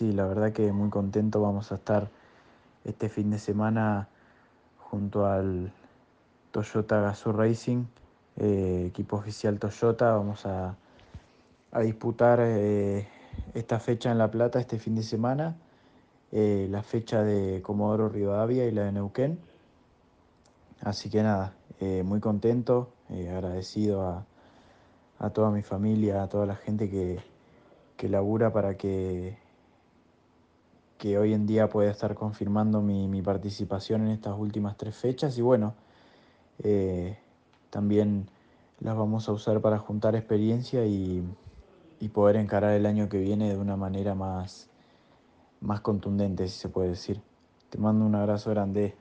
Sí, 0.00 0.12
la 0.12 0.24
verdad 0.24 0.50
que 0.50 0.72
muy 0.72 0.88
contento. 0.88 1.42
Vamos 1.42 1.72
a 1.72 1.74
estar 1.74 2.08
este 2.86 3.10
fin 3.10 3.28
de 3.28 3.38
semana 3.38 4.08
junto 4.78 5.26
al 5.26 5.74
Toyota 6.52 7.02
Gazoo 7.02 7.34
Racing, 7.34 7.84
eh, 8.38 8.86
equipo 8.88 9.16
oficial 9.18 9.58
Toyota. 9.58 10.14
Vamos 10.14 10.46
a, 10.46 10.74
disputar 11.82 12.40
eh, 12.40 13.06
esta 13.52 13.78
fecha 13.78 14.10
en 14.10 14.16
La 14.16 14.30
Plata 14.30 14.58
este 14.58 14.78
fin 14.78 14.94
de 14.94 15.02
semana, 15.02 15.54
eh, 16.32 16.66
la 16.70 16.82
fecha 16.82 17.22
de 17.22 17.60
Comodoro 17.60 18.08
Rivadavia 18.08 18.64
y 18.64 18.70
la 18.70 18.84
de 18.84 18.92
Neuquén. 18.92 19.38
Así 20.80 21.10
que 21.10 21.22
nada, 21.22 21.52
muy 22.04 22.20
contento, 22.20 22.94
agradecido 23.10 24.08
a, 24.08 24.24
a, 25.18 25.28
toda 25.28 25.50
mi 25.50 25.60
familia, 25.60 26.22
a 26.22 26.28
toda 26.30 26.46
la 26.46 26.56
gente 26.56 26.88
que, 26.88 27.18
que 27.98 28.08
labura 28.08 28.50
para 28.50 28.78
que 28.78 29.49
que 31.00 31.16
hoy 31.16 31.32
en 31.32 31.46
día 31.46 31.70
puede 31.70 31.90
estar 31.90 32.14
confirmando 32.14 32.82
mi, 32.82 33.22
participación 33.22 34.02
en 34.02 34.08
estas 34.08 34.38
últimas 34.38 34.76
tres 34.76 34.94
fechas 34.94 35.38
y 35.38 35.40
bueno, 35.40 35.74
eh, 36.62 37.18
también 37.70 38.28
las 38.80 38.94
vamos 38.94 39.26
a 39.26 39.32
usar 39.32 39.62
para 39.62 39.78
juntar 39.78 40.14
experiencia 40.14 40.84
y, 40.84 41.26
poder 42.12 42.36
encarar 42.36 42.72
el 42.72 42.86
año 42.86 43.08
que 43.08 43.18
viene 43.18 43.48
de 43.48 43.56
una 43.56 43.76
manera 43.76 44.14
más, 44.14 44.68
más 45.60 45.80
contundente, 45.80 46.48
si 46.48 46.58
se 46.58 46.68
puede 46.68 46.90
decir. 46.90 47.22
Te 47.70 47.78
mando 47.78 48.04
un 48.04 48.14
abrazo 48.14 48.50
grande. 48.50 48.94